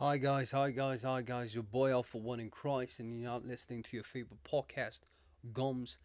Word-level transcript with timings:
Hi 0.00 0.16
guys, 0.16 0.52
hi 0.52 0.70
guys, 0.70 1.02
hi 1.02 1.22
guys. 1.22 1.56
Your 1.56 1.64
boy 1.64 1.90
Alpha 1.90 2.18
One 2.18 2.38
in 2.38 2.50
Christ, 2.50 3.00
and 3.00 3.12
you're 3.12 3.28
not 3.28 3.44
listening 3.44 3.82
to 3.82 3.96
your 3.96 4.04
favorite 4.04 4.44
podcast, 4.44 5.00
Gums. 5.52 5.98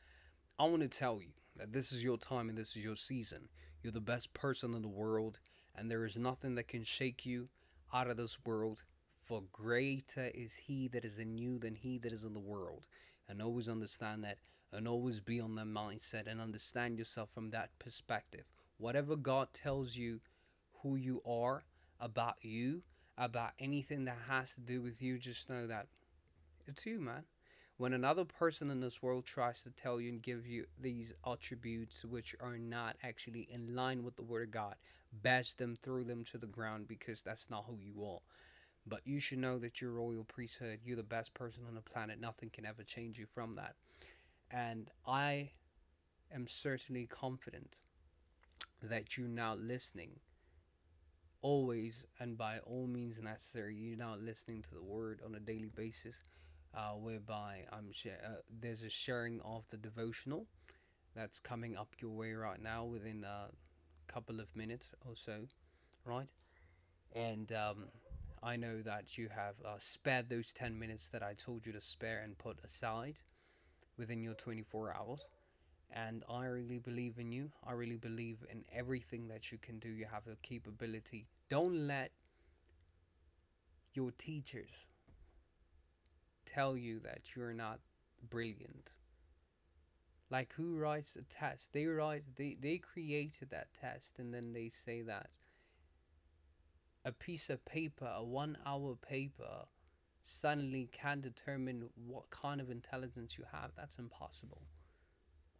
I 0.57 0.63
want 0.63 0.81
to 0.81 0.87
tell 0.87 1.21
you 1.21 1.33
that 1.55 1.73
this 1.73 1.91
is 1.91 2.03
your 2.03 2.17
time 2.17 2.49
and 2.49 2.57
this 2.57 2.75
is 2.75 2.83
your 2.83 2.95
season. 2.95 3.49
You're 3.83 3.93
the 3.93 4.01
best 4.01 4.33
person 4.33 4.73
in 4.73 4.81
the 4.81 4.87
world, 4.87 5.37
and 5.75 5.91
there 5.91 6.05
is 6.05 6.17
nothing 6.17 6.55
that 6.55 6.67
can 6.67 6.83
shake 6.83 7.23
you 7.23 7.49
out 7.93 8.09
of 8.09 8.17
this 8.17 8.39
world. 8.43 8.81
For 9.15 9.43
greater 9.51 10.31
is 10.33 10.61
He 10.65 10.87
that 10.87 11.05
is 11.05 11.19
in 11.19 11.37
you 11.37 11.59
than 11.59 11.75
He 11.75 11.99
that 11.99 12.11
is 12.11 12.23
in 12.23 12.33
the 12.33 12.39
world. 12.39 12.87
And 13.29 13.43
always 13.43 13.69
understand 13.69 14.23
that, 14.23 14.39
and 14.71 14.87
always 14.87 15.19
be 15.19 15.39
on 15.39 15.53
that 15.53 15.67
mindset, 15.67 16.25
and 16.25 16.41
understand 16.41 16.97
yourself 16.97 17.29
from 17.29 17.51
that 17.51 17.69
perspective. 17.77 18.49
Whatever 18.79 19.15
God 19.15 19.49
tells 19.53 19.97
you 19.97 20.21
who 20.81 20.95
you 20.95 21.21
are 21.27 21.65
about 21.99 22.37
you 22.41 22.81
about 23.17 23.51
anything 23.59 24.05
that 24.05 24.17
has 24.27 24.55
to 24.55 24.61
do 24.61 24.81
with 24.81 25.01
you, 25.01 25.17
just 25.17 25.49
know 25.49 25.67
that 25.67 25.87
it's 26.65 26.85
you, 26.85 26.99
man. 26.99 27.23
When 27.77 27.93
another 27.93 28.23
person 28.23 28.69
in 28.69 28.81
this 28.81 29.01
world 29.01 29.25
tries 29.25 29.63
to 29.63 29.71
tell 29.71 29.99
you 29.99 30.09
and 30.09 30.21
give 30.21 30.45
you 30.45 30.65
these 30.79 31.13
attributes 31.25 32.05
which 32.05 32.35
are 32.39 32.57
not 32.57 32.97
actually 33.03 33.47
in 33.51 33.75
line 33.75 34.03
with 34.03 34.15
the 34.15 34.23
Word 34.23 34.43
of 34.43 34.51
God, 34.51 34.75
bash 35.11 35.53
them, 35.53 35.75
throw 35.75 36.03
them 36.03 36.23
to 36.25 36.37
the 36.37 36.47
ground 36.47 36.87
because 36.87 37.23
that's 37.23 37.49
not 37.49 37.65
who 37.67 37.77
you 37.81 38.05
are. 38.05 38.19
But 38.85 39.01
you 39.05 39.19
should 39.19 39.39
know 39.39 39.57
that 39.59 39.81
you're 39.81 39.91
royal 39.91 40.23
priesthood. 40.23 40.79
You're 40.83 40.97
the 40.97 41.03
best 41.03 41.33
person 41.33 41.63
on 41.67 41.75
the 41.75 41.81
planet. 41.81 42.19
Nothing 42.19 42.49
can 42.51 42.65
ever 42.65 42.83
change 42.83 43.17
you 43.17 43.25
from 43.25 43.53
that. 43.53 43.75
And 44.51 44.89
I 45.07 45.51
am 46.33 46.47
certainly 46.47 47.07
confident 47.07 47.77
that 48.81 49.17
you're 49.17 49.27
now 49.27 49.55
listening 49.55 50.19
always 51.43 52.07
and 52.19 52.37
by 52.37 52.59
all 52.59 52.87
means 52.87 53.21
necessary 53.21 53.75
you're 53.75 53.97
not 53.97 54.21
listening 54.21 54.63
to 54.63 54.73
the 54.73 54.83
word 54.83 55.21
on 55.25 55.35
a 55.35 55.41
daily 55.41 55.71
basis 55.75 56.23
uh, 56.75 56.91
whereby 56.93 57.63
i'm 57.71 57.91
sh- 57.93 58.07
uh, 58.07 58.37
there's 58.49 58.83
a 58.83 58.89
sharing 58.89 59.41
of 59.41 59.67
the 59.71 59.77
devotional 59.77 60.47
that's 61.15 61.39
coming 61.39 61.77
up 61.77 61.89
your 62.01 62.11
way 62.11 62.33
right 62.33 62.61
now 62.61 62.85
within 62.85 63.25
a 63.25 63.49
couple 64.11 64.39
of 64.41 64.55
minutes 64.55 64.89
or 65.07 65.15
so 65.15 65.47
right 66.05 66.29
and 67.15 67.51
um, 67.51 67.85
i 68.43 68.55
know 68.57 68.81
that 68.81 69.17
you 69.17 69.29
have 69.35 69.55
uh, 69.65 69.75
spared 69.77 70.29
those 70.29 70.53
10 70.53 70.79
minutes 70.79 71.09
that 71.09 71.23
i 71.23 71.33
told 71.33 71.65
you 71.65 71.73
to 71.73 71.81
spare 71.81 72.21
and 72.23 72.37
put 72.39 72.57
aside 72.63 73.15
within 73.97 74.23
your 74.23 74.35
24 74.35 74.95
hours 74.95 75.27
and 75.95 76.23
I 76.29 76.45
really 76.45 76.79
believe 76.79 77.17
in 77.19 77.31
you. 77.31 77.51
I 77.67 77.73
really 77.73 77.97
believe 77.97 78.43
in 78.51 78.63
everything 78.75 79.27
that 79.29 79.51
you 79.51 79.59
can 79.59 79.79
do. 79.79 79.89
You 79.89 80.07
have 80.11 80.27
a 80.27 80.35
capability. 80.41 81.27
Don't 81.53 81.85
let 81.85 82.09
your 83.93 84.09
teachers 84.09 84.87
tell 86.47 86.75
you 86.75 86.99
that 87.01 87.35
you're 87.35 87.53
not 87.53 87.79
brilliant. 88.27 88.89
Like 90.31 90.53
who 90.53 90.79
writes 90.79 91.15
a 91.15 91.21
test? 91.21 91.71
They 91.71 91.85
write 91.85 92.23
they, 92.37 92.57
they 92.59 92.79
created 92.79 93.51
that 93.51 93.67
test 93.79 94.17
and 94.17 94.33
then 94.33 94.53
they 94.53 94.67
say 94.67 95.03
that 95.03 95.37
a 97.05 97.11
piece 97.11 97.51
of 97.51 97.63
paper, 97.65 98.11
a 98.11 98.23
one 98.23 98.57
hour 98.65 98.95
paper, 98.95 99.65
suddenly 100.23 100.89
can 100.91 101.21
determine 101.21 101.89
what 101.93 102.31
kind 102.31 102.61
of 102.61 102.71
intelligence 102.71 103.37
you 103.37 103.43
have. 103.51 103.73
That's 103.75 103.99
impossible 103.99 104.63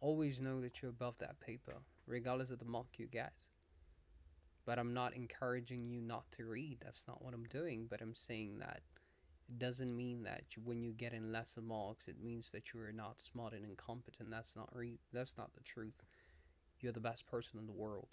always 0.02 0.42
know 0.42 0.60
that 0.60 0.82
you're 0.82 0.90
above 0.90 1.20
that 1.20 1.40
paper, 1.40 1.84
regardless 2.08 2.50
of 2.50 2.58
the 2.58 2.66
mark 2.66 2.88
you 2.98 3.06
get. 3.06 3.46
But 4.66 4.80
I'm 4.80 4.94
not 4.94 5.14
encouraging 5.14 5.86
you 5.86 6.02
not 6.02 6.32
to 6.38 6.46
read. 6.46 6.78
That's 6.84 7.06
not 7.08 7.24
what 7.24 7.34
I'm 7.34 7.46
doing. 7.46 7.88
But 7.90 8.02
I'm 8.02 8.16
saying 8.16 8.60
that 8.60 8.82
it 9.50 9.60
doesn't 9.60 9.96
mean 9.96 10.24
that 10.24 10.44
when 10.64 10.82
you 10.82 10.94
get 10.94 11.14
in 11.14 11.32
lesser 11.32 11.62
marks, 11.62 12.08
it 12.08 12.24
means 12.24 12.50
that 12.52 12.74
you 12.74 12.80
are 12.82 12.94
not 12.94 13.20
smart 13.20 13.54
and 13.54 13.66
incompetent. 13.66 14.32
That's 14.32 14.56
not 14.56 14.70
re- 14.74 15.00
That's 15.12 15.38
not 15.38 15.54
the 15.54 15.64
truth. 15.64 16.04
You're 16.80 16.94
the 16.94 17.00
best 17.00 17.28
person 17.28 17.60
in 17.60 17.66
the 17.66 17.74
world. 17.74 18.10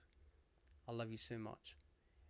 I 0.88 0.92
love 0.92 1.10
you 1.10 1.18
so 1.18 1.38
much. 1.38 1.76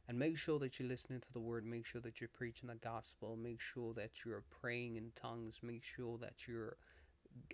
And 0.06 0.18
make 0.18 0.36
sure 0.36 0.58
that 0.58 0.78
you're 0.78 0.88
listening 0.88 1.20
to 1.20 1.32
the 1.32 1.40
word. 1.40 1.64
Make 1.64 1.86
sure 1.86 2.00
that 2.00 2.20
you're 2.20 2.28
preaching 2.28 2.68
the 2.68 2.74
gospel. 2.74 3.36
Make 3.36 3.60
sure 3.60 3.94
that 3.94 4.24
you're 4.24 4.42
praying 4.50 4.96
in 4.96 5.12
tongues. 5.14 5.60
Make 5.62 5.84
sure 5.84 6.18
that 6.18 6.48
you're 6.48 6.76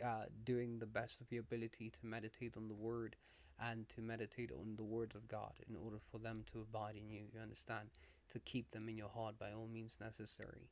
uh, 0.05 0.25
doing 0.43 0.79
the 0.79 0.87
best 0.87 1.21
of 1.21 1.31
your 1.31 1.43
ability 1.43 1.91
to 1.91 2.07
meditate 2.07 2.55
on 2.57 2.69
the 2.69 2.75
word 2.75 3.17
and 3.61 3.89
to 3.91 4.03
meditate 4.03 4.50
on 4.53 4.77
the 4.77 4.84
words 4.84 5.15
of 5.15 5.28
God 5.28 5.55
in 5.69 5.77
order 5.77 5.97
for 5.99 6.19
them 6.19 6.44
to 6.53 6.61
abide 6.61 6.97
in 6.97 7.11
you. 7.11 7.22
You 7.33 7.41
understand? 7.41 7.91
To 8.31 8.39
keep 8.39 8.71
them 8.71 8.89
in 8.89 8.97
your 8.97 9.09
heart 9.09 9.39
by 9.39 9.53
all 9.53 9.69
means 9.69 9.99
necessary. 10.00 10.71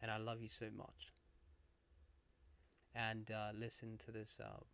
And 0.00 0.10
I 0.10 0.16
love 0.16 0.40
you 0.42 0.48
so 0.48 0.66
much. 0.74 1.12
And 2.94 3.30
uh, 3.30 3.50
listen 3.54 3.98
to 4.04 4.10
this 4.10 4.40
uh, 4.42 4.64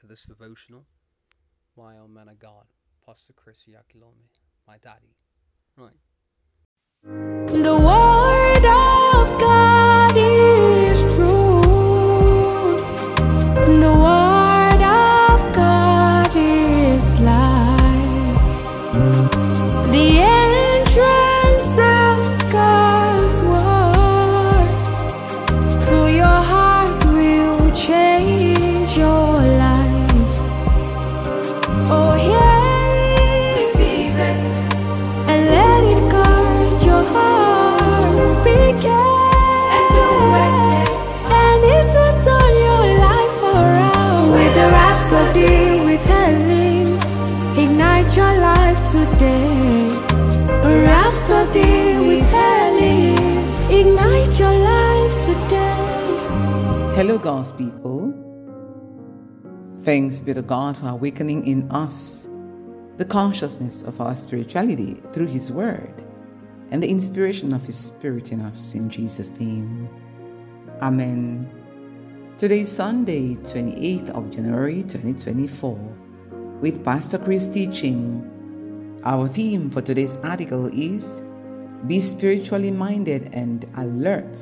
to 0.00 0.06
this 0.06 0.24
devotional. 0.24 0.86
My 1.76 1.96
own 1.98 2.12
man 2.12 2.28
of 2.28 2.38
God, 2.38 2.66
Pastor 3.04 3.32
Chris 3.32 3.64
Oyakhilome, 3.68 4.28
my 4.66 4.76
daddy. 4.78 5.16
Right. 5.76 6.00
The 19.22 19.71
rhapsody, 50.80 51.92
ignite 53.82 54.38
your 54.38 54.52
life 54.52 55.12
today. 55.24 56.94
Hello, 56.94 57.18
God's 57.18 57.50
people. 57.50 58.12
Thanks 59.82 60.20
be 60.20 60.32
to 60.34 60.42
God 60.42 60.76
for 60.76 60.88
awakening 60.88 61.46
in 61.46 61.70
us 61.70 62.28
the 62.96 63.04
consciousness 63.04 63.82
of 63.82 64.00
our 64.00 64.14
spirituality 64.14 64.94
through 65.12 65.26
His 65.26 65.50
Word 65.50 66.04
and 66.70 66.82
the 66.82 66.88
inspiration 66.88 67.52
of 67.52 67.62
His 67.64 67.76
Spirit 67.76 68.30
in 68.30 68.40
us 68.40 68.74
in 68.74 68.88
Jesus' 68.88 69.30
name. 69.40 69.88
Amen. 70.80 71.50
Today 72.38 72.60
is 72.60 72.70
Sunday, 72.70 73.34
28th 73.36 74.10
of 74.10 74.30
January 74.30 74.82
2024, 74.84 75.76
with 76.60 76.84
Pastor 76.84 77.18
Chris 77.18 77.46
teaching. 77.46 78.31
Our 79.04 79.26
theme 79.26 79.68
for 79.68 79.82
today's 79.82 80.16
article 80.18 80.66
is 80.72 81.24
Be 81.88 82.00
spiritually 82.00 82.70
minded 82.70 83.30
and 83.32 83.66
alert. 83.76 84.38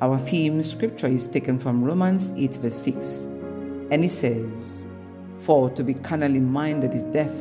Our 0.00 0.18
theme 0.18 0.62
scripture 0.62 1.08
is 1.08 1.26
taken 1.26 1.58
from 1.58 1.82
Romans 1.82 2.30
8, 2.36 2.56
verse 2.62 2.80
6, 2.80 3.24
and 3.90 4.04
it 4.04 4.12
says, 4.12 4.86
For 5.40 5.68
to 5.70 5.82
be 5.82 5.94
carnally 5.94 6.38
minded 6.38 6.94
is 6.94 7.02
death, 7.02 7.34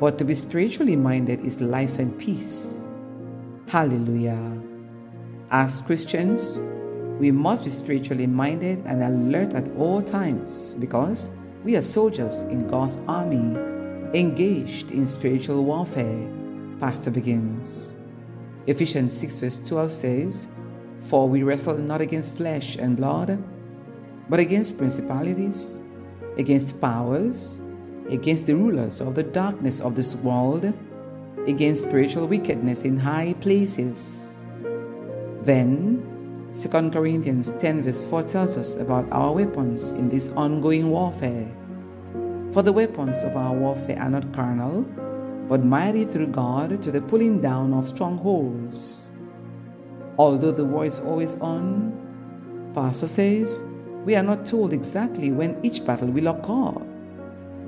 but 0.00 0.16
to 0.16 0.24
be 0.24 0.34
spiritually 0.34 0.96
minded 0.96 1.44
is 1.44 1.60
life 1.60 1.98
and 1.98 2.18
peace. 2.18 2.88
Hallelujah. 3.66 4.58
As 5.50 5.82
Christians, 5.82 6.58
we 7.20 7.30
must 7.30 7.64
be 7.64 7.70
spiritually 7.70 8.26
minded 8.26 8.82
and 8.86 9.02
alert 9.02 9.52
at 9.52 9.68
all 9.76 10.00
times 10.00 10.72
because 10.80 11.28
we 11.62 11.76
are 11.76 11.82
soldiers 11.82 12.40
in 12.44 12.66
God's 12.66 12.96
army, 13.06 13.67
engaged 14.14 14.90
in 14.90 15.06
spiritual 15.06 15.64
warfare. 15.64 16.28
Pastor 16.80 17.10
begins. 17.10 17.98
Ephesians 18.66 19.16
6, 19.16 19.38
verse 19.38 19.68
12 19.68 19.92
says, 19.92 20.48
For 21.06 21.28
we 21.28 21.42
wrestle 21.42 21.76
not 21.76 22.00
against 22.00 22.34
flesh 22.34 22.76
and 22.76 22.96
blood, 22.96 23.42
but 24.28 24.40
against 24.40 24.78
principalities, 24.78 25.82
against 26.36 26.80
powers, 26.80 27.60
against 28.08 28.46
the 28.46 28.54
rulers 28.54 29.00
of 29.00 29.14
the 29.14 29.22
darkness 29.22 29.80
of 29.80 29.94
this 29.94 30.14
world, 30.16 30.72
against 31.46 31.84
spiritual 31.84 32.26
wickedness 32.26 32.84
in 32.84 32.96
high 32.96 33.34
places. 33.40 34.46
Then, 35.42 36.04
2 36.54 36.90
Corinthians 36.90 37.52
10, 37.52 37.82
verse 37.82 38.06
4 38.06 38.22
tells 38.22 38.56
us 38.56 38.76
about 38.76 39.06
our 39.12 39.32
weapons 39.32 39.90
in 39.92 40.08
this 40.08 40.30
ongoing 40.30 40.90
warfare. 40.90 41.48
For 42.58 42.64
the 42.64 42.72
weapons 42.72 43.22
of 43.22 43.36
our 43.36 43.54
warfare 43.54 44.00
are 44.00 44.10
not 44.10 44.32
carnal, 44.32 44.82
but 45.48 45.64
mighty 45.64 46.04
through 46.04 46.26
God 46.34 46.82
to 46.82 46.90
the 46.90 47.00
pulling 47.00 47.40
down 47.40 47.72
of 47.72 47.86
strongholds. 47.86 49.12
Although 50.18 50.50
the 50.50 50.64
war 50.64 50.84
is 50.84 50.98
always 50.98 51.36
on, 51.36 51.94
Pastor 52.74 53.06
says, 53.06 53.62
we 54.04 54.16
are 54.16 54.24
not 54.24 54.44
told 54.44 54.72
exactly 54.72 55.30
when 55.30 55.64
each 55.64 55.86
battle 55.86 56.08
will 56.08 56.26
occur, 56.26 56.84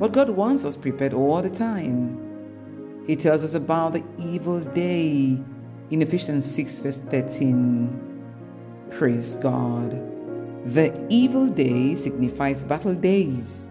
but 0.00 0.10
God 0.10 0.30
wants 0.30 0.64
us 0.64 0.76
prepared 0.76 1.14
all 1.14 1.40
the 1.40 1.50
time. 1.50 3.04
He 3.06 3.14
tells 3.14 3.44
us 3.44 3.54
about 3.54 3.92
the 3.92 4.02
evil 4.18 4.58
day 4.58 5.38
in 5.90 6.02
Ephesians 6.02 6.52
6, 6.52 6.80
verse 6.80 6.98
13. 6.98 8.88
Praise 8.90 9.36
God. 9.36 9.92
The 10.66 10.92
evil 11.08 11.46
day 11.46 11.94
signifies 11.94 12.64
battle 12.64 12.96
days. 12.96 13.68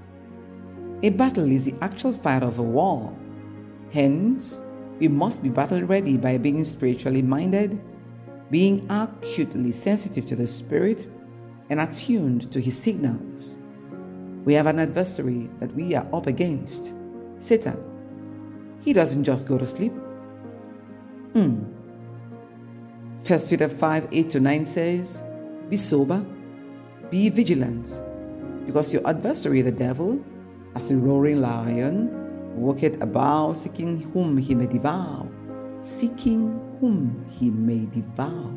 A 1.02 1.10
battle 1.10 1.50
is 1.50 1.64
the 1.64 1.76
actual 1.82 2.12
fight 2.12 2.44
of 2.44 2.60
a 2.60 2.64
war. 2.64 3.16
Hence, 3.92 4.64
we 5.00 5.08
must 5.08 5.42
be 5.42 5.48
battle 5.48 5.82
ready 5.84 6.18
by 6.18 6.38
being 6.38 6.64
spiritually 6.66 7.22
minded, 7.22 7.80
being 8.52 8.86
acutely 8.90 9.72
sensitive 9.72 10.26
to 10.26 10.36
the 10.36 10.46
Spirit, 10.46 11.08
and 11.70 11.80
attuned 11.80 12.52
to 12.52 12.60
His 12.60 12.78
signals. 12.78 13.60
We 14.44 14.54
have 14.56 14.68
an 14.68 14.80
adversary 14.80 15.50
that 15.60 15.74
we 15.74 15.96
are 15.96 16.06
up 16.12 16.28
against 16.28 16.94
Satan. 17.38 17.78
He 18.82 18.92
doesn't 18.92 19.24
just 19.24 19.48
go 19.48 19.58
to 19.58 19.66
sleep. 19.66 19.94
Hmm. 21.34 21.64
1 23.26 23.40
Peter 23.48 23.70
5 23.70 24.08
8 24.12 24.30
to 24.32 24.40
9 24.40 24.66
says, 24.66 25.24
Be 25.70 25.78
sober, 25.78 26.26
be 27.10 27.30
vigilant, 27.30 28.02
because 28.66 28.94
your 28.94 29.08
adversary, 29.08 29.62
the 29.62 29.72
devil, 29.72 30.20
as 30.76 30.92
a 30.92 30.96
roaring 30.96 31.42
lion, 31.42 32.10
walketh 32.56 33.02
about 33.02 33.54
seeking 33.54 34.12
whom 34.12 34.38
he 34.38 34.54
may 34.56 34.68
devour, 34.68 35.28
seeking 35.82 36.60
whom 36.80 37.26
he 37.30 37.50
may 37.50 37.86
devour. 37.86 38.54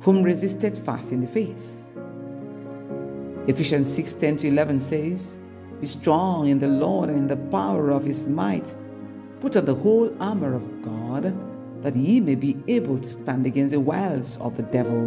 Whom 0.00 0.22
resisted 0.22 0.76
fast 0.76 1.12
in 1.12 1.20
the 1.20 1.26
faith. 1.26 1.56
Ephesians 3.46 3.92
6 3.94 4.12
10 4.14 4.36
to 4.38 4.48
11 4.48 4.80
says, 4.80 5.38
Be 5.80 5.86
strong 5.86 6.48
in 6.48 6.58
the 6.58 6.68
Lord 6.68 7.08
and 7.08 7.18
in 7.18 7.26
the 7.26 7.36
power 7.36 7.90
of 7.90 8.04
his 8.04 8.28
might. 8.28 8.74
Put 9.40 9.56
on 9.56 9.64
the 9.64 9.74
whole 9.74 10.14
armor 10.20 10.54
of 10.54 10.82
God, 10.82 11.34
that 11.82 11.96
ye 11.96 12.20
may 12.20 12.34
be 12.34 12.56
able 12.68 12.98
to 12.98 13.10
stand 13.10 13.46
against 13.46 13.72
the 13.72 13.80
wiles 13.80 14.38
of 14.40 14.56
the 14.56 14.62
devil. 14.62 15.00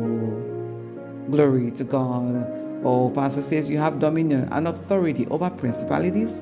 Glory 1.30 1.72
to 1.72 1.84
God. 1.84 2.67
Oh, 2.84 3.10
Pastor 3.10 3.42
says 3.42 3.70
you 3.70 3.80
have 3.80 4.00
dominion 4.00 4.48
and 4.52 4.68
authority 4.68 5.28
over 5.28 5.50
principalities, 5.50 6.42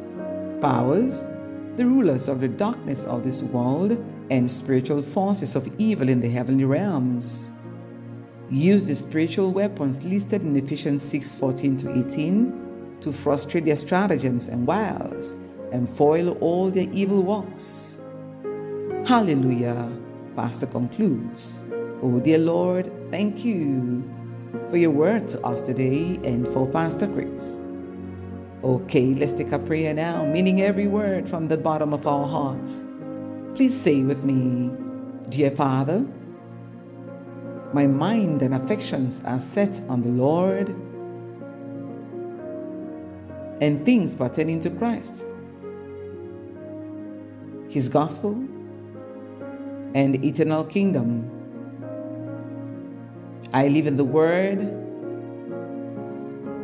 powers, 0.62 1.28
the 1.78 1.86
rulers 1.86 2.28
of 2.28 2.40
the 2.40 2.48
darkness 2.48 3.06
of 3.06 3.24
this 3.24 3.44
world, 3.44 3.92
and 4.30 4.50
spiritual 4.50 5.02
forces 5.02 5.56
of 5.56 5.70
evil 5.78 6.10
in 6.10 6.20
the 6.20 6.30
heavenly 6.30 6.66
realms. 6.66 7.52
Use 8.50 8.86
the 8.86 8.96
spiritual 8.96 9.52
weapons 9.52 10.04
listed 10.04 10.42
in 10.42 10.56
Ephesians 10.56 11.04
6 11.04 11.34
14 11.36 11.78
to 11.78 12.00
18 12.06 12.98
to 13.02 13.12
frustrate 13.12 13.66
their 13.66 13.78
stratagems 13.78 14.48
and 14.48 14.68
wiles 14.68 15.36
and 15.72 15.90
foil 15.90 16.38
all 16.40 16.70
their 16.70 16.90
evil 16.92 17.22
works. 17.22 18.02
Hallelujah. 19.06 19.92
Pastor 20.36 20.68
concludes. 20.68 21.64
Oh, 22.02 22.20
dear 22.20 22.40
Lord, 22.40 22.92
thank 23.10 23.46
you 23.46 24.04
for 24.70 24.78
your 24.78 24.92
word 24.92 25.28
to 25.30 25.42
us 25.46 25.62
today 25.62 26.20
and 26.24 26.48
for 26.50 26.68
Pastor 26.68 27.08
Grace. 27.08 27.62
Okay, 28.64 29.14
let's 29.14 29.34
take 29.34 29.52
a 29.52 29.60
prayer 29.60 29.94
now, 29.94 30.26
meaning 30.26 30.62
every 30.62 30.88
word 30.88 31.28
from 31.28 31.48
the 31.48 31.58
bottom 31.58 31.94
of 31.94 32.08
our 32.08 32.28
hearts. 32.28 32.86
Please 33.56 33.80
say 33.80 34.02
with 34.02 34.24
me, 34.24 34.72
Dear 35.30 35.52
Father, 35.52 36.06
my 37.74 37.88
mind 37.88 38.42
and 38.42 38.56
affections 38.56 39.22
are 39.26 39.42
set 39.42 39.82
on 39.90 40.02
the 40.02 40.10
Lord 40.10 40.70
and 43.62 43.86
things 43.86 44.14
pertaining 44.14 44.62
to 44.62 44.70
Christ, 44.70 45.26
His 47.70 47.90
gospel, 47.90 48.32
and 49.94 50.24
eternal 50.24 50.64
kingdom. 50.64 51.35
I 53.56 53.70
live 53.70 53.88
in 53.88 53.96
the 53.96 54.04
Word 54.04 54.60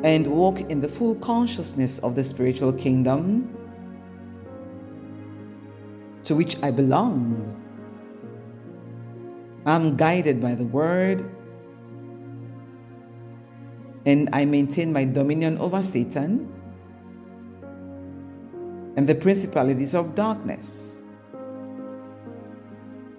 and 0.03 0.27
walk 0.27 0.59
in 0.59 0.81
the 0.81 0.89
full 0.89 1.15
consciousness 1.15 1.99
of 1.99 2.15
the 2.15 2.23
spiritual 2.25 2.73
kingdom 2.73 3.47
to 6.25 6.35
which 6.35 6.61
I 6.61 6.69
belong. 6.69 7.55
I'm 9.65 9.95
guided 9.95 10.41
by 10.41 10.53
the 10.53 10.65
Word 10.65 11.23
and 14.05 14.27
I 14.33 14.43
maintain 14.43 14.91
my 14.91 15.05
dominion 15.05 15.59
over 15.59 15.81
Satan 15.83 16.51
and 18.97 19.07
the 19.07 19.15
principalities 19.15 19.95
of 19.95 20.13
darkness. 20.13 21.05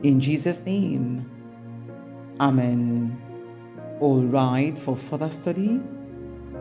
In 0.03 0.21
Jesus' 0.21 0.61
name, 0.61 1.25
Amen. 2.39 3.32
All 4.03 4.21
right, 4.21 4.77
for 4.77 4.97
further 4.97 5.31
study, 5.31 5.81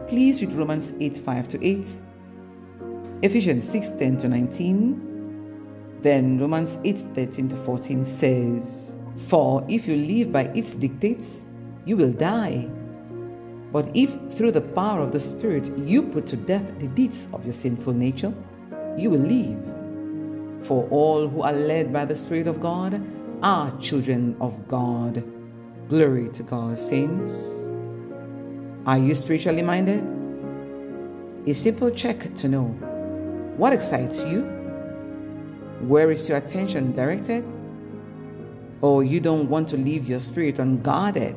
please 0.08 0.44
read 0.44 0.54
Romans 0.54 0.94
8 1.00 1.18
5 1.18 1.48
to 1.48 1.68
8, 1.68 1.88
Ephesians 3.24 3.68
6 3.68 3.90
10 3.98 4.18
to 4.20 4.28
19. 4.28 5.98
Then 6.02 6.38
Romans 6.38 6.78
8 6.84 7.00
13 7.00 7.50
to 7.50 7.56
14 7.56 8.06
says, 8.06 9.00
For 9.28 9.66
if 9.68 9.88
you 9.88 9.96
live 9.96 10.32
by 10.32 10.54
its 10.54 10.76
dictates, 10.76 11.48
you 11.84 11.98
will 11.98 12.12
die. 12.12 12.70
But 13.72 13.90
if 13.96 14.12
through 14.38 14.52
the 14.52 14.62
power 14.62 15.02
of 15.02 15.12
the 15.12 15.20
Spirit 15.20 15.76
you 15.80 16.04
put 16.04 16.28
to 16.28 16.38
death 16.38 16.78
the 16.78 16.90
deeds 16.90 17.28
of 17.34 17.44
your 17.44 17.54
sinful 17.54 17.94
nature, 17.94 18.36
you 18.96 19.10
will 19.10 19.26
live. 19.26 20.68
For 20.68 20.88
all 20.92 21.28
who 21.28 21.42
are 21.42 21.54
led 21.54 21.92
by 21.92 22.06
the 22.06 22.16
Spirit 22.16 22.46
of 22.46 22.62
God 22.62 23.02
are 23.42 23.76
children 23.80 24.38
of 24.40 24.68
God. 24.68 25.41
Glory 25.92 26.30
to 26.30 26.44
God, 26.44 26.80
saints. 26.80 27.68
Are 28.86 28.98
you 28.98 29.14
spiritually 29.14 29.62
minded? 29.62 30.02
A 31.46 31.54
simple 31.54 31.92
check 31.92 32.34
to 32.36 32.48
know 32.48 32.68
what 33.58 33.74
excites 33.74 34.24
you? 34.24 34.44
Where 35.82 36.10
is 36.10 36.30
your 36.30 36.38
attention 36.38 36.94
directed? 36.94 37.44
Or 38.80 39.04
you 39.04 39.20
don't 39.20 39.50
want 39.50 39.68
to 39.68 39.76
leave 39.76 40.08
your 40.08 40.22
spirit 40.22 40.60
unguarded? 40.60 41.36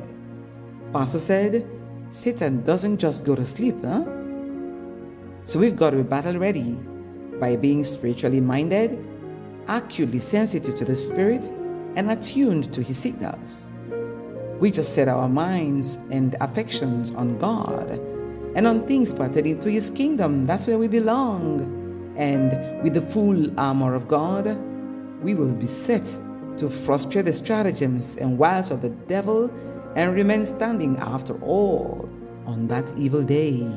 Pastor 0.93 1.19
said, 1.19 1.67
Satan 2.09 2.63
doesn't 2.63 2.97
just 2.97 3.25
go 3.25 3.35
to 3.35 3.45
sleep, 3.45 3.75
huh? 3.83 4.05
So 5.43 5.59
we've 5.59 5.75
got 5.75 5.89
to 5.89 5.97
be 5.97 6.03
battle 6.03 6.37
ready 6.37 6.77
by 7.41 7.57
being 7.57 7.83
spiritually 7.83 8.39
minded, 8.39 9.05
acutely 9.67 10.19
sensitive 10.19 10.75
to 10.75 10.85
the 10.85 10.95
Spirit, 10.95 11.43
and 11.97 12.09
attuned 12.09 12.73
to 12.73 12.81
His 12.81 12.97
signals. 12.97 13.73
We 14.59 14.71
just 14.71 14.93
set 14.93 15.07
our 15.07 15.27
minds 15.27 15.95
and 16.11 16.35
affections 16.39 17.11
on 17.11 17.37
God 17.39 17.99
and 18.55 18.65
on 18.65 18.87
things 18.87 19.11
pertaining 19.11 19.59
to 19.59 19.69
His 19.69 19.89
kingdom. 19.89 20.45
That's 20.45 20.65
where 20.65 20.77
we 20.77 20.87
belong. 20.87 22.13
And 22.17 22.81
with 22.81 22.93
the 22.93 23.01
full 23.01 23.59
armor 23.59 23.95
of 23.95 24.07
God, 24.07 24.57
we 25.21 25.33
will 25.35 25.51
be 25.51 25.67
set 25.67 26.05
to 26.57 26.69
frustrate 26.69 27.25
the 27.25 27.33
stratagems 27.33 28.15
and 28.15 28.37
wiles 28.37 28.71
of 28.71 28.81
the 28.81 28.89
devil 28.89 29.51
and 29.97 30.15
remain 30.15 30.45
standing 30.45 30.97
after 30.99 31.35
all 31.41 32.09
on 32.45 32.67
that 32.67 32.97
evil 32.97 33.23
day. 33.23 33.69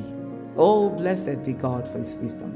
Oh, 0.57 0.91
blessed 0.91 1.45
be 1.45 1.55
God 1.55 1.89
for 1.89 1.99
His 1.99 2.15
wisdom. 2.15 2.55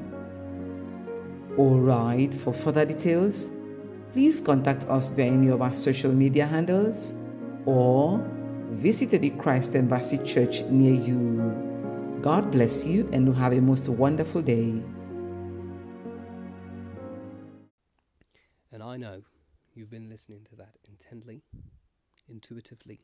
All 1.59 1.81
right, 1.81 2.33
for 2.33 2.53
further 2.53 2.85
details, 2.85 3.51
please 4.13 4.41
contact 4.41 4.85
us 4.85 5.11
via 5.11 5.27
any 5.27 5.49
of 5.49 5.61
our 5.61 5.75
social 5.75 6.13
media 6.13 6.47
handles 6.47 7.15
or 7.67 8.21
visit 8.71 9.11
the 9.11 9.31
Christ 9.31 9.75
Embassy 9.77 10.19
Church 10.25 10.63
near 10.63 10.95
you. 10.95 12.19
God 12.23 12.51
bless 12.51 12.87
you 12.87 13.09
and 13.13 13.35
have 13.37 13.53
a 13.53 13.61
most 13.61 13.89
wonderful 13.89 14.43
day. 14.43 14.83
And 18.71 18.83
I 18.83 18.97
know 18.97 19.23
you've 19.75 19.91
been 19.91 20.09
listening 20.09 20.45
to 20.51 20.57
that 20.57 20.77
intently, 20.89 21.43
intuitively. 22.29 23.01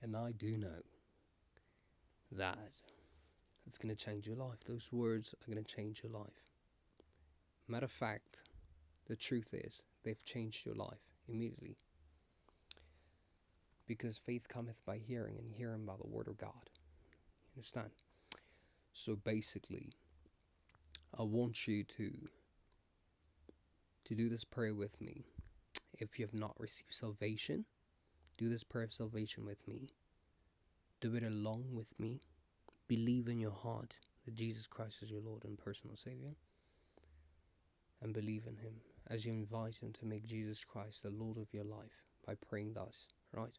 And 0.00 0.16
I 0.16 0.32
do 0.32 0.56
know 0.56 0.82
that 2.30 2.58
it's 3.66 3.78
going 3.78 3.94
to 3.94 4.04
change 4.04 4.26
your 4.26 4.36
life. 4.36 4.64
Those 4.64 4.90
words 4.92 5.34
are 5.34 5.52
going 5.52 5.62
to 5.62 5.74
change 5.74 6.02
your 6.02 6.12
life. 6.12 6.46
Matter 7.66 7.86
of 7.86 7.90
fact, 7.90 8.44
the 9.08 9.16
truth 9.16 9.52
is, 9.52 9.84
they've 10.04 10.24
changed 10.24 10.64
your 10.64 10.74
life 10.74 11.12
immediately. 11.28 11.76
Because 13.88 14.18
faith 14.18 14.46
cometh 14.48 14.84
by 14.86 14.98
hearing, 14.98 15.36
and 15.38 15.50
hearing 15.50 15.84
by 15.84 15.94
the 16.00 16.06
word 16.06 16.28
of 16.28 16.36
God. 16.36 16.70
Understand? 17.56 17.90
So 18.92 19.16
basically, 19.16 19.94
I 21.18 21.22
want 21.22 21.66
you 21.66 21.82
to 21.84 22.28
to 24.04 24.14
do 24.14 24.28
this 24.28 24.44
prayer 24.44 24.74
with 24.74 25.00
me. 25.00 25.24
If 25.94 26.18
you 26.18 26.24
have 26.24 26.34
not 26.34 26.54
received 26.58 26.94
salvation, 26.94 27.66
do 28.38 28.48
this 28.48 28.64
prayer 28.64 28.84
of 28.84 28.92
salvation 28.92 29.44
with 29.44 29.66
me. 29.68 29.90
Do 31.00 31.14
it 31.14 31.22
along 31.22 31.74
with 31.74 32.00
me. 32.00 32.22
Believe 32.86 33.28
in 33.28 33.38
your 33.38 33.52
heart 33.52 33.98
that 34.24 34.34
Jesus 34.34 34.66
Christ 34.66 35.02
is 35.02 35.10
your 35.10 35.20
Lord 35.20 35.44
and 35.44 35.58
personal 35.58 35.96
Savior. 35.96 36.36
And 38.00 38.14
believe 38.14 38.46
in 38.46 38.56
Him 38.56 38.80
as 39.06 39.26
you 39.26 39.32
invite 39.32 39.82
Him 39.82 39.92
to 39.94 40.06
make 40.06 40.26
Jesus 40.26 40.64
Christ 40.64 41.02
the 41.02 41.10
Lord 41.10 41.36
of 41.36 41.52
your 41.52 41.64
life 41.64 42.04
by 42.26 42.34
praying 42.34 42.74
thus, 42.74 43.08
right? 43.32 43.58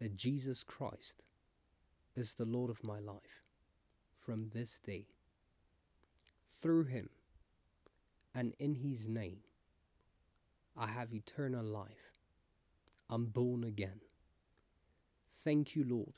that 0.00 0.16
Jesus 0.16 0.64
Christ 0.64 1.24
is 2.16 2.34
the 2.34 2.44
Lord 2.44 2.70
of 2.70 2.82
my 2.82 2.98
life 2.98 3.42
from 4.16 4.48
this 4.48 4.78
day. 4.78 5.06
Through 6.48 6.84
him 6.84 7.10
and 8.34 8.54
in 8.58 8.76
his 8.76 9.08
name, 9.08 9.40
I 10.76 10.88
have 10.88 11.14
eternal 11.14 11.64
life. 11.64 12.18
I'm 13.08 13.26
born 13.26 13.64
again. 13.64 14.00
Thank 15.28 15.76
you, 15.76 15.84
Lord, 15.84 16.14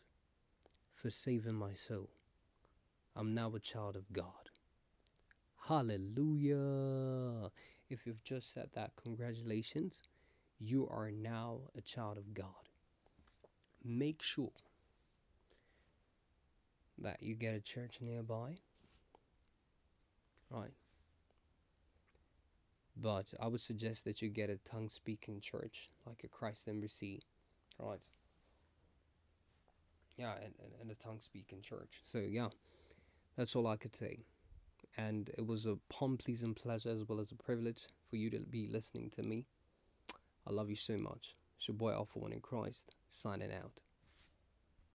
for 0.91 1.11
saving 1.11 1.55
my 1.55 1.75
soul. 1.75 2.11
I'm 3.15 3.35
now 3.35 3.53
a 3.55 3.61
child 3.61 3.97
of 3.97 4.13
God. 4.13 4.51
Hallelujah. 5.69 7.51
If 7.89 8.07
you've 8.07 8.25
just 8.25 8.53
said 8.53 8.71
that, 8.75 8.97
congratulations. 8.97 10.03
You 10.59 10.89
are 10.89 11.11
now 11.11 11.61
a 11.77 11.81
child 11.81 12.17
of 12.17 12.35
God. 12.35 12.69
Make 13.85 14.23
sure 14.23 14.53
that 16.99 17.23
you 17.23 17.35
get 17.35 17.55
a 17.55 17.61
church 17.61 17.99
nearby. 18.01 18.57
Right. 20.51 20.73
But 22.97 23.35
I 23.41 23.49
would 23.49 23.61
suggest 23.61 24.05
that 24.05 24.21
you 24.23 24.29
get 24.29 24.51
a 24.51 24.59
tongue 24.59 24.89
speaking 24.89 25.41
church, 25.41 25.91
like 26.07 26.23
a 26.25 26.29
Christ 26.29 26.69
Embassy. 26.69 27.23
Right. 27.81 28.01
Yeah, 30.17 30.35
and, 30.35 30.55
and, 30.63 30.73
and 30.81 30.91
a 30.91 30.95
tongue 30.95 31.21
speaking 31.21 31.63
church. 31.63 32.01
So, 32.03 32.19
yeah, 32.19 32.49
that's 33.37 33.57
all 33.57 33.67
I 33.67 33.77
could 33.77 33.97
say. 33.97 34.19
And 34.97 35.31
it 35.39 35.47
was 35.47 35.65
a 35.65 35.79
palm 35.89 36.19
pleasing 36.19 36.55
pleasure 36.55 36.91
as 36.91 37.05
well 37.09 37.19
as 37.19 37.33
a 37.33 37.37
privilege 37.37 37.89
for 38.09 38.17
you 38.17 38.29
to 38.31 38.41
be 38.41 38.69
listening 38.71 39.09
to 39.11 39.23
me. 39.23 39.47
I 40.47 40.53
love 40.53 40.69
you 40.69 40.77
so 40.77 40.99
much. 40.99 41.35
It's 41.63 41.69
your 41.69 41.77
boy 41.77 41.93
Alpha 41.93 42.19
One 42.19 42.33
in 42.33 42.41
Christ, 42.41 42.97
signing 43.09 43.53
out. 43.53 43.83